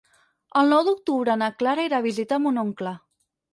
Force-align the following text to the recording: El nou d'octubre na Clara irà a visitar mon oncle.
El 0.61 0.73
nou 0.75 0.81
d'octubre 0.87 1.35
na 1.43 1.51
Clara 1.61 1.87
irà 1.91 2.01
a 2.01 2.07
visitar 2.09 2.43
mon 2.47 2.61
oncle. 2.65 2.97